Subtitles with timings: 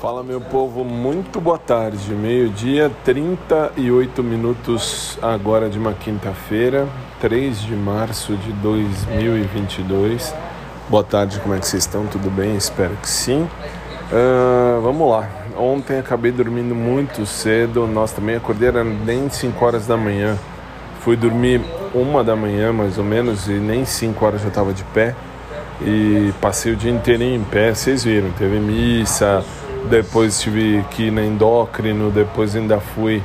[0.00, 2.12] Fala meu povo, muito boa tarde.
[2.12, 6.86] Meio-dia, 38 minutos agora de uma quinta-feira,
[7.18, 10.34] 3 de março de 2022.
[10.90, 12.06] Boa tarde, como é que vocês estão?
[12.06, 12.54] Tudo bem?
[12.56, 13.48] Espero que sim.
[14.12, 15.30] Uh, vamos lá.
[15.56, 17.86] Ontem acabei dormindo muito cedo.
[17.86, 20.36] Nós também acordei, era nem 5 horas da manhã.
[21.00, 21.62] Fui dormir
[21.94, 25.14] uma da manhã mais ou menos e nem 5 horas já estava de pé.
[25.80, 29.44] E passei o dia inteiro em pé, vocês viram, teve missa,
[29.88, 33.22] depois estive aqui na endócrino, depois ainda fui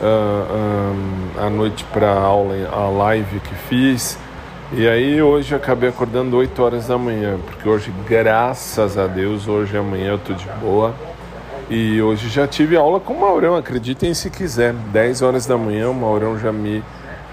[0.00, 4.18] uh, uh, à noite para a live que fiz.
[4.72, 9.76] E aí hoje acabei acordando 8 horas da manhã, porque hoje, graças a Deus, hoje
[9.76, 10.94] amanhã eu tô de boa.
[11.70, 14.72] E hoje já tive aula com o Maurão, acreditem se quiser.
[14.72, 16.82] 10 horas da manhã o Maurão já me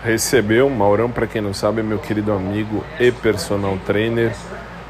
[0.04, 0.70] recebeu.
[0.70, 4.34] Maurão, para quem não sabe, é meu querido amigo e personal trainer.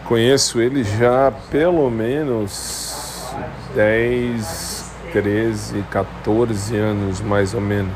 [0.06, 2.91] Conheço ele já pelo menos
[3.76, 7.92] 10, 13, 14 anos mais ou menos.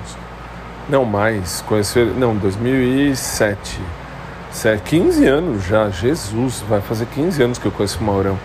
[0.88, 3.80] Não mais, conheci não, 2007.
[4.86, 8.38] 15 anos já, Jesus, vai fazer 15 anos que eu conheço o Maurão.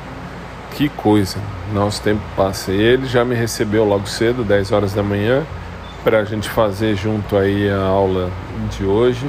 [0.72, 1.38] Que coisa,
[1.72, 2.72] nosso tempo passa.
[2.72, 5.44] E ele já me recebeu logo cedo, 10 horas da manhã,
[6.02, 8.30] para a gente fazer junto aí a aula
[8.70, 9.26] de hoje,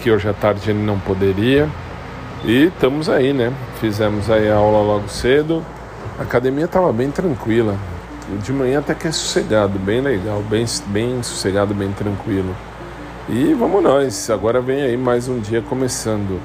[0.00, 1.68] que hoje à tarde ele não poderia.
[2.44, 3.52] E estamos aí, né?
[3.80, 5.64] Fizemos aí a aula logo cedo.
[6.18, 7.76] A academia estava bem tranquila.
[8.42, 12.56] De manhã até que é sossegado, bem legal, bem, bem sossegado, bem tranquilo.
[13.28, 16.40] E vamos nós, agora vem aí mais um dia começando.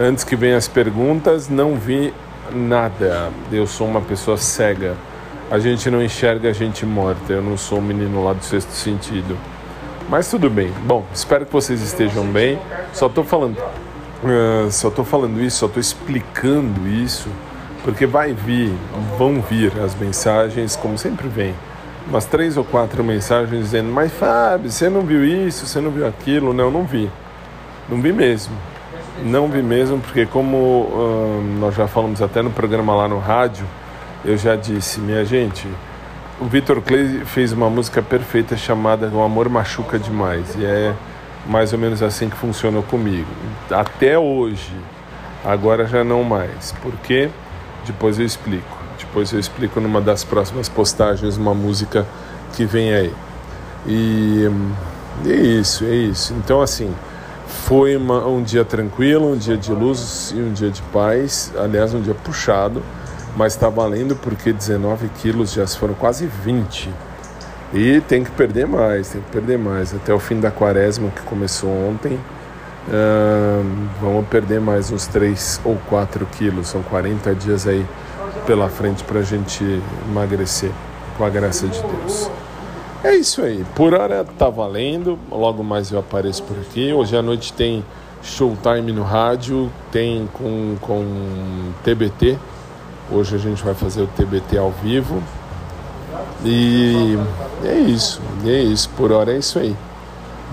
[0.00, 2.12] Antes que venham as perguntas, não vi
[2.54, 3.30] nada.
[3.52, 4.96] Eu sou uma pessoa cega.
[5.50, 7.34] A gente não enxerga a gente morta.
[7.34, 9.36] Eu não sou um menino lá do sexto sentido.
[10.08, 10.72] Mas tudo bem.
[10.86, 12.58] Bom, espero que vocês estejam bem.
[12.94, 17.28] Só estou falando, uh, só estou falando isso, só estou explicando isso
[17.84, 18.72] porque vai vir,
[19.18, 21.54] vão vir as mensagens, como sempre vem,
[22.08, 26.06] umas três ou quatro mensagens dizendo: Mas Fábio, você não viu isso, você não viu
[26.06, 26.52] aquilo?
[26.52, 27.10] Não, não vi.
[27.88, 28.54] Não vi mesmo.
[29.24, 33.66] Não vi mesmo, porque, como hum, nós já falamos até no programa lá no rádio,
[34.24, 35.68] eu já disse, minha gente,
[36.40, 40.56] o Vitor Clay fez uma música perfeita chamada O Amor Machuca Demais.
[40.56, 40.92] E é
[41.46, 43.28] mais ou menos assim que funcionou comigo.
[43.70, 44.72] Até hoje.
[45.44, 46.72] Agora já não mais.
[46.82, 47.28] Por quê?
[47.86, 48.78] Depois eu explico.
[48.98, 52.06] Depois eu explico numa das próximas postagens uma música
[52.54, 53.12] que vem aí.
[53.86, 54.48] E,
[55.24, 56.34] e é isso, é isso.
[56.34, 56.94] Então, assim,
[57.46, 61.52] foi uma, um dia tranquilo, um dia de luz e um dia de paz.
[61.56, 62.82] Aliás, um dia puxado,
[63.36, 66.90] mas está valendo porque 19 quilos já foram quase 20.
[67.74, 69.94] E tem que perder mais, tem que perder mais.
[69.94, 72.18] Até o fim da quaresma que começou ontem,
[72.88, 73.64] Uh,
[74.00, 76.68] vamos perder mais uns 3 ou 4 quilos.
[76.68, 77.86] São 40 dias aí
[78.46, 79.64] pela frente para a gente
[80.08, 80.70] emagrecer,
[81.16, 82.30] com a graça de Deus.
[83.04, 83.64] É isso aí.
[83.74, 85.18] Por hora tá valendo.
[85.30, 86.92] Logo mais eu apareço por aqui.
[86.92, 87.84] Hoje à noite tem
[88.22, 91.04] showtime no rádio, tem com, com
[91.84, 92.38] TBT.
[93.10, 95.22] Hoje a gente vai fazer o TBT ao vivo.
[96.44, 97.18] E
[97.64, 98.20] é isso.
[98.44, 98.88] É isso.
[98.90, 99.76] Por hora é isso aí.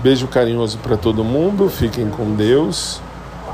[0.02, 3.02] Beijo carinhoso para todo mundo, fiquem com Deus.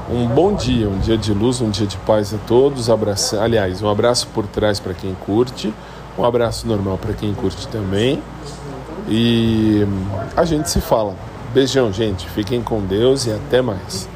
[0.08, 2.88] Um bom dia, um dia de luz, um dia de paz a todos.
[2.88, 5.74] Abraço, aliás, um abraço por trás para quem curte,
[6.16, 8.22] um abraço normal para quem curte também.
[9.08, 9.84] E
[10.36, 11.16] a gente se fala.
[11.52, 12.28] Beijão, gente.
[12.28, 14.08] Fiquem com Deus e até mais.